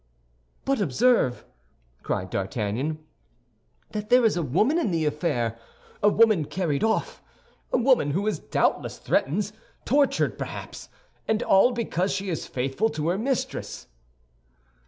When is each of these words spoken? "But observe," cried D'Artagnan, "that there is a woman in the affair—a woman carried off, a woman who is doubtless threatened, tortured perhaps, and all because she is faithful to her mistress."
"But 0.65 0.81
observe," 0.81 1.45
cried 2.01 2.31
D'Artagnan, 2.31 2.97
"that 3.91 4.09
there 4.09 4.25
is 4.25 4.35
a 4.35 4.41
woman 4.41 4.79
in 4.79 4.89
the 4.89 5.05
affair—a 5.05 6.09
woman 6.09 6.45
carried 6.45 6.83
off, 6.83 7.21
a 7.71 7.77
woman 7.77 8.09
who 8.09 8.25
is 8.25 8.39
doubtless 8.39 8.97
threatened, 8.97 9.51
tortured 9.85 10.39
perhaps, 10.39 10.89
and 11.27 11.43
all 11.43 11.71
because 11.71 12.11
she 12.11 12.29
is 12.31 12.47
faithful 12.47 12.89
to 12.89 13.09
her 13.09 13.17
mistress." 13.19 13.89